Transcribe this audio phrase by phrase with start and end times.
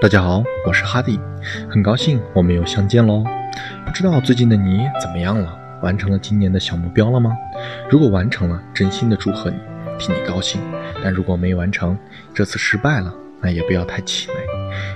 [0.00, 1.18] 大家好，我是哈迪，
[1.68, 3.24] 很高兴我们又相见喽。
[3.84, 5.58] 不知道最近的你怎么样了？
[5.82, 7.36] 完成了今年的小目标了吗？
[7.90, 9.56] 如果完成了，真心的祝贺你，
[9.98, 10.60] 替你高兴。
[11.02, 11.98] 但如果没完成，
[12.32, 14.36] 这次失败了，那也不要太气馁，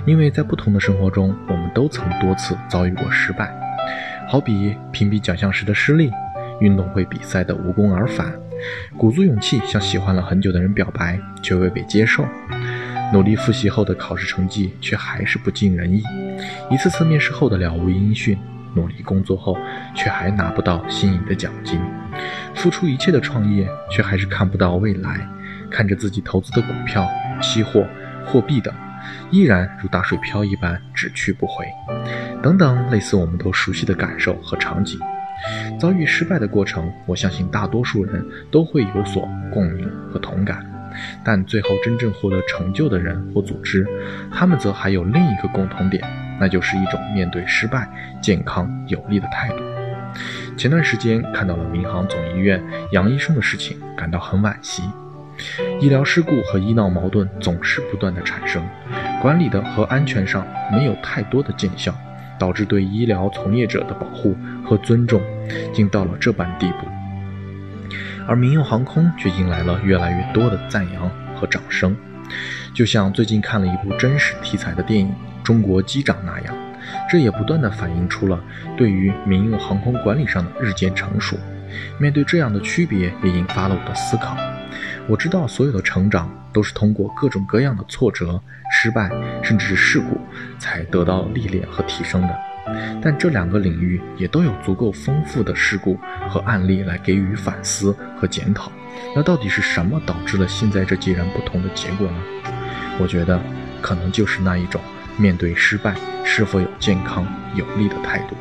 [0.05, 3.53] 因为在不同的生活中，我们都曾多次遭遇过失败。
[4.29, 6.09] 好比评比奖项时的失利，
[6.61, 8.31] 运动会比赛的无功而返，
[8.97, 12.23] 鼓足勇气向喜欢了很久的人表白，却未被接受。
[13.13, 16.01] 努力复习后的考试成绩却还是不尽人意，
[16.71, 18.35] 一次次面试后的了无音讯，
[18.73, 19.55] 努力工作后
[19.93, 21.79] 却还拿不到心仪的奖金，
[22.55, 25.29] 付出一切的创业却还是看不到未来，
[25.69, 27.07] 看着自己投资的股票、
[27.39, 27.85] 期货、
[28.25, 28.73] 货币等，
[29.29, 31.67] 依然如打水漂一般只去不回，
[32.41, 34.99] 等等类似我们都熟悉的感受和场景。
[35.79, 40.72] 遭遇失败的过程，我相信大多数人都会有所共鸣和同感。
[41.23, 43.87] 但最后真正获得成就的人或组织，
[44.31, 46.03] 他们则还有另一个共同点，
[46.39, 47.87] 那就是一种面对失败
[48.21, 49.55] 健康有力的态度。
[50.55, 54.83] 前段时间看到了民航总医院杨医生的事情，感到很惋惜。
[55.81, 58.63] 医疗事故和医闹矛盾总是不断的产生，
[59.19, 61.91] 管理的和安全上没有太多的见效，
[62.37, 65.19] 导致对医疗从业者的保护和尊重，
[65.73, 67.02] 竟到了这般地步。
[68.27, 71.95] 而民用航空却迎来了越来越多的赞扬和掌声，
[72.73, 75.07] 就像最近看了一部真实题材的电影
[75.43, 76.55] 《中国机长》那样，
[77.09, 78.39] 这也不断的反映出了
[78.77, 81.37] 对于民用航空管理上的日渐成熟。
[81.99, 84.37] 面对这样的区别，也引发了我的思考。
[85.07, 88.39] 我知道，所有的成长都是通过各种各样的挫折、
[88.71, 89.09] 失败，
[89.41, 90.19] 甚至是事故，
[90.59, 92.52] 才得到历练和提升的。
[93.01, 98.71] 但这两个领域也都有足够丰富的事故和案例来给予反思和检讨。
[99.15, 102.17] 那到底是什么导致了现在这截然不同的结果呢？
[102.99, 103.39] 我觉得，
[103.81, 104.79] 可能就是那一种
[105.17, 107.25] 面对失败是否有健康
[107.55, 108.35] 有力的态度，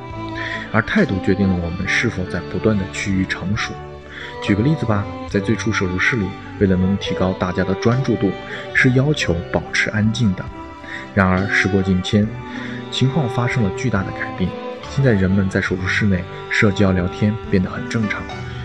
[0.73, 3.73] 而态度决定了我们是否在不断的趋于成熟。
[4.43, 6.27] 举个例子吧，在最初手术室里，
[6.59, 8.31] 为了能提高大家的专注度，
[8.75, 10.45] 是要求保持安静的。
[11.15, 12.27] 然而时过境迁。
[12.93, 14.49] 情况发生了巨大的改变。
[14.91, 18.23] 现在人们在手术室内社交聊天变得很正常。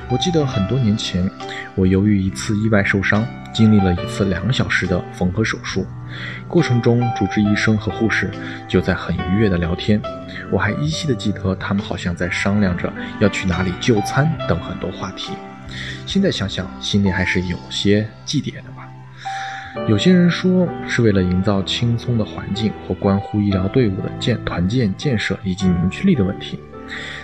[0.10, 1.30] 我记得很多年前，
[1.74, 5.86] 我由于一次意外受伤，经历了一次两小时的缝合手术。
[6.48, 8.30] 过程中，主治医生和护士
[8.68, 10.02] 就在很愉悦的聊天。
[10.52, 15.34] 我还依稀的记得，他们好像在商量着要去哪里就餐等很多话题。
[16.06, 18.87] 现在想想，心里还是有些祭奠的吧。
[19.86, 26.60] 有些人说是为了营造轻松的环境或关乎医疗队伍的建团建建设以及凝聚力的问题，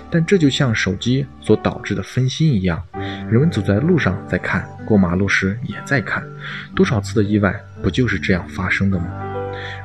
[0.10, 2.82] 但这就像手机所导致的分心一样，
[3.30, 6.24] 人们走在路上在看，过马路时也在看，
[6.74, 9.06] 多少次的意外不就是这样发生的吗？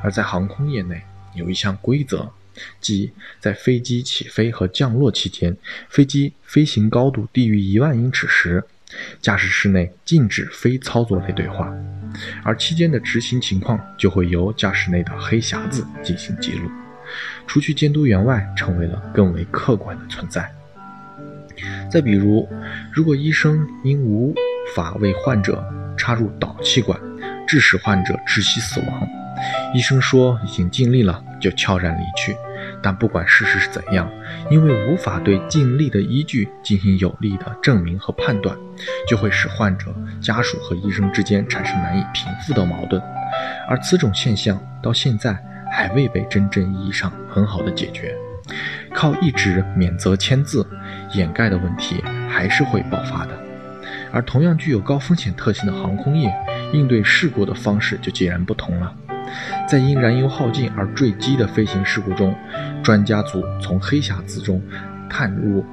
[0.01, 1.01] 而在航空业内
[1.35, 2.31] 有一项规则，
[2.79, 5.55] 即在飞机起飞和降落期间，
[5.89, 8.63] 飞机飞行高度低于一万英尺时，
[9.21, 11.73] 驾驶室内禁止非操作类对话。
[12.43, 16.69] 而期间的执行情况就会由驾驶内的黑匣子进行记录，
[17.47, 20.49] 除去监督员外，成为了更为客观的存在。
[21.91, 22.47] 再比如，
[22.91, 24.33] 如果医生因无
[24.75, 25.63] 法为患者
[25.97, 26.99] 插入导气管，
[27.47, 29.07] 致使患者窒息死亡，
[29.73, 32.35] 医生说已经尽力了，就悄然离去。
[32.81, 34.09] 但不管事实是怎样，
[34.49, 38.55] 因为无法对尽力的依据进行有力的证明和判断，
[39.07, 43.01] 就会使患者家属和医生之间产生难以平复的矛盾，
[43.67, 45.37] 而此种现象到现在
[45.71, 48.15] 还未被真正意义上很好的解决。
[48.93, 50.65] 靠一纸免责签字
[51.13, 53.37] 掩盖的问题还是会爆发的。
[54.11, 56.33] 而同样具有高风险特性的航空业，
[56.73, 58.91] 应对事故的方式就截然不同了。
[59.67, 62.35] 在因燃油耗尽而坠机的飞行事故中，
[62.83, 64.61] 专家组从黑匣子中
[65.09, 65.65] 探入，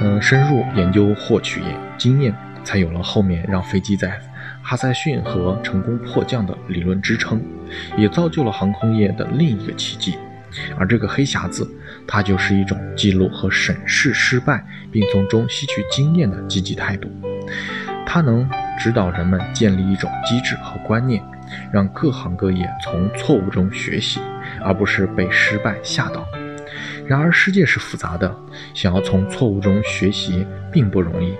[0.00, 1.62] 嗯，深入研究获取
[1.96, 4.20] 经验，才有了后面让飞机在
[4.62, 7.42] 哈塞逊河成功迫降的理论支撑，
[7.96, 10.16] 也造就了航空业的另一个奇迹。
[10.76, 11.66] 而这个黑匣子，
[12.06, 17.10] 它就是一种记录和审视失败，并从中吸取经验的积极态度。
[18.04, 18.46] 它能
[18.78, 21.22] 指导人们建立一种机制和观念。
[21.72, 24.20] 让各行各业从错误中学习，
[24.62, 26.26] 而不是被失败吓倒。
[27.06, 28.34] 然而，世界是复杂的，
[28.74, 31.34] 想要从错误中学习并不容易。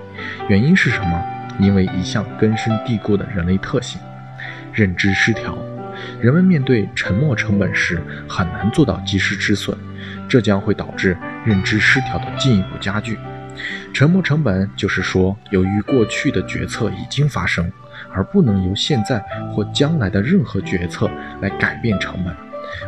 [0.48, 1.22] 原因是什么？
[1.58, 4.00] 因为一项根深蒂固的人类特性——
[4.72, 5.56] 认知失调。
[6.20, 9.76] 人们面对沉没成本时，很难做到及时止损，
[10.28, 13.18] 这将会导致认知失调的进一步加剧。
[13.92, 17.70] 沉没成本就是说，由于过去的决策已经发生。
[18.14, 19.22] 而不能由现在
[19.52, 21.10] 或将来的任何决策
[21.40, 22.34] 来改变成本，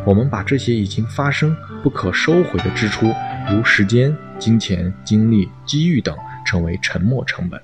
[0.05, 3.14] 我们把这些已经发生、不可收回的支出，
[3.49, 7.61] 如时间、金钱、精力、机遇等，称为沉没成本。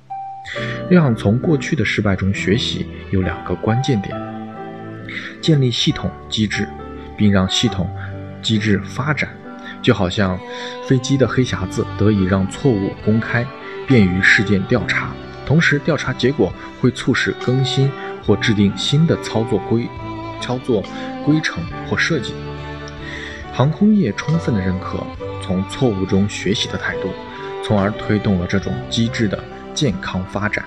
[0.91, 4.14] 要想从过去的失败中学习，有两个关键点：
[5.41, 6.69] 建立系统机制，
[7.17, 7.88] 并让系统
[8.43, 9.31] 机制发展，
[9.82, 10.38] 就好像
[10.87, 13.47] 飞机的黑匣子得以让错误公开，
[13.87, 15.11] 便于事件调查。
[15.47, 17.91] 同时，调查结果会促使更新
[18.25, 19.88] 或制定新的操作规
[20.41, 20.82] 操作
[21.25, 22.35] 规程或设计。
[23.53, 25.05] 航空业充分的认可
[25.43, 27.09] 从错误中学习的态度，
[27.65, 29.38] 从而推动了这种机制的。
[29.73, 30.65] 健康发展，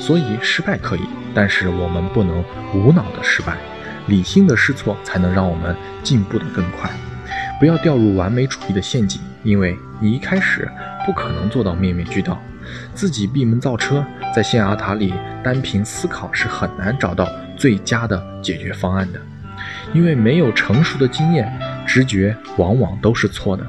[0.00, 1.00] 所以失败可以，
[1.34, 2.42] 但是我们不能
[2.74, 3.58] 无脑的失败，
[4.06, 6.90] 理性的试错才能让我们进步的更快。
[7.60, 10.66] 不要掉入完美主义的陷阱，因为你一开始
[11.04, 12.40] 不可能做到面面俱到，
[12.94, 14.02] 自己闭门造车，
[14.34, 15.12] 在象牙塔里
[15.44, 17.28] 单凭思考是很难找到
[17.58, 19.20] 最佳的解决方案的，
[19.92, 21.52] 因为没有成熟的经验，
[21.86, 23.66] 直觉往往都是错的。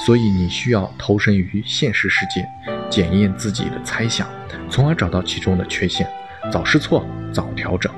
[0.00, 2.44] 所以你需要投身于现实世界，
[2.90, 4.26] 检验自己的猜想，
[4.68, 6.04] 从而找到其中的缺陷，
[6.50, 7.92] 早试错，早调整。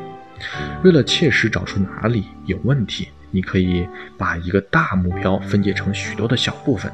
[0.84, 3.84] 为了切实找出哪里有问题，你可以
[4.17, 6.93] 把一个大目标分解成许多的小部分，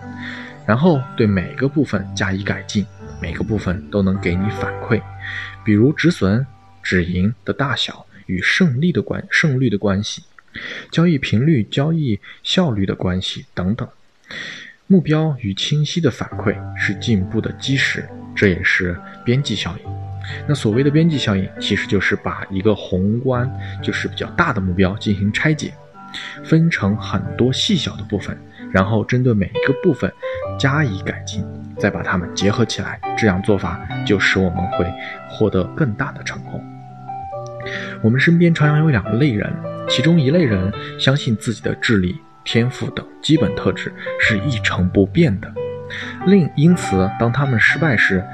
[0.67, 2.87] 然后对每个部分加以改进，
[3.20, 5.02] 每个部分都能给你反馈，
[5.62, 6.46] 比如止损、
[6.82, 10.23] 止盈的大小与胜利的关胜率的关系，
[10.90, 13.87] 交易频率、交易效率的关系等等。
[14.87, 19.99] 目标与清晰的反馈是进步的基石，这也是边际效应。
[20.46, 23.50] 那所谓的边际效应，其实就是把一个宏观，
[23.82, 25.73] 就是比较大的目标进行拆解，
[26.45, 28.37] 分成很多细小的部分，
[28.71, 30.13] 然后针对每一个部分
[30.59, 31.45] 加以改进，
[31.77, 33.01] 再把它们结合起来。
[33.17, 34.87] 这样做法就使我们会
[35.29, 36.63] 获得更大的成功。
[38.03, 39.53] 我们身边常常有两类人，
[39.89, 42.21] 其中一类人相信自己的智力。
[42.45, 45.53] 天赋等基本特质是一成不变的，
[46.27, 48.25] 另因此，当他们失败时，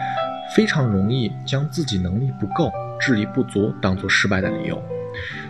[0.55, 4.81] 非常容易将自己能力不够、智力不足当做失败的理由。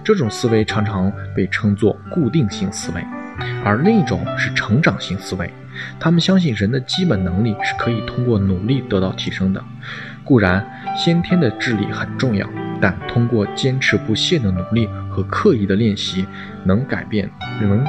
[0.04, 3.02] 这种思维常常被称作固定性思维，
[3.64, 5.50] 而另一种是成长性思维。
[5.98, 9.64] 他们相信人的基本能力是可以通过努力得到提升的。
[10.22, 10.64] 固然，
[10.96, 12.48] 先天的智力很重要，
[12.80, 16.26] 但通过坚持不懈的努力和刻意的练习，
[16.64, 17.28] 能改变
[17.60, 17.84] 能。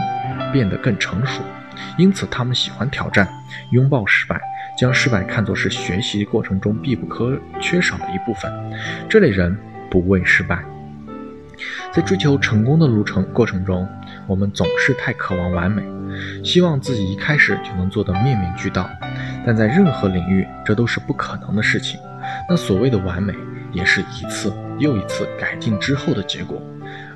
[0.53, 1.41] 变得更成熟，
[1.97, 3.27] 因此他们喜欢挑战，
[3.71, 4.39] 拥抱失败，
[4.77, 8.49] 将失败看作是学习过程中必不可缺少的一部分。
[9.09, 9.57] 这类人
[9.89, 10.63] 不畏失败，
[11.91, 13.87] 在追求成功的路程过程中，
[14.27, 15.83] 我们总是太渴望完美，
[16.43, 18.89] 希望自己一开始就能做得面面俱到。
[19.45, 21.99] 但在任何领域，这都是不可能的事情。
[22.49, 23.33] 那所谓的完美，
[23.71, 26.61] 也是一次又一次改进之后的结果，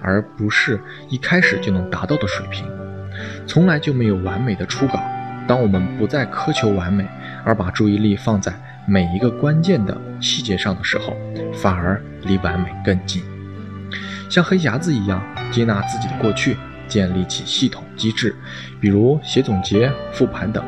[0.02, 2.66] 而不是一开始就能达到的水平。
[3.48, 5.02] 从来就没有完美的初稿。
[5.48, 7.08] 当我们不再苛求完美，
[7.44, 8.54] 而把注意力放在
[8.88, 11.18] 每一个关键的细节上的时候，
[11.52, 13.24] 反而离完美更近。
[14.30, 15.22] 像黑匣子一样，
[15.52, 16.56] 接纳自己的过去，
[16.88, 18.36] 建立起系统机制，
[18.80, 20.64] 比如写总结、复盘等，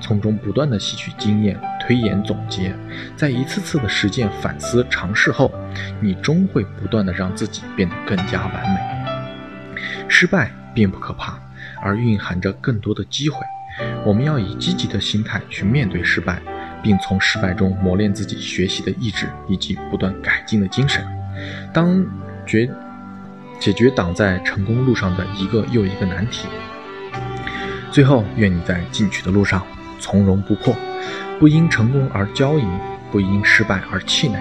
[0.00, 2.74] 从中不断的吸取经验、推演总结，
[3.16, 5.50] 在一次次的实践、反思、尝试后，
[6.00, 9.76] 你终会不断的让自己变得更加完美。
[10.08, 11.38] 失败并不可怕。
[11.82, 13.38] 而蕴含着更多的机会，
[14.06, 16.40] 我们要以积极的心态去面对失败，
[16.82, 21.04] 并从失败中磨练自己学习的意志以及不断改进的精神。
[21.74, 22.02] 当
[22.46, 22.70] 决
[23.58, 26.46] 解决挡在成功路上的一个又一个难题。
[27.90, 29.62] 最后，愿你在进取的路上
[29.98, 30.74] 从容不迫，
[31.38, 32.68] 不因成功而骄淫，
[33.10, 34.38] 不因失败而气馁。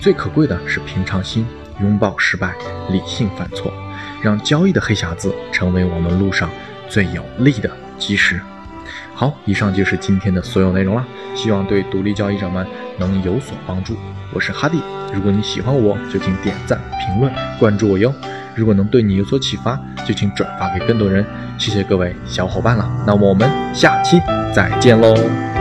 [0.00, 1.46] 最可贵的是平常心，
[1.80, 2.54] 拥抱失败，
[2.90, 3.72] 理性犯错，
[4.22, 6.48] 让交易的黑匣子成为我们路上。
[6.88, 8.38] 最有力的基石。
[9.14, 11.02] 好，以上就是今天的所有内容了，
[11.34, 12.66] 希望对独立交易者们
[12.98, 13.96] 能有所帮助。
[14.30, 14.82] 我是哈迪，
[15.14, 18.12] 如果你喜欢我，就请点赞、评论、关注我哟。
[18.54, 21.24] 如果能对你有所启发，就请转发给更多人。
[21.58, 24.18] 谢谢各位小伙伴了，那么我们下期
[24.54, 25.51] 再见喽。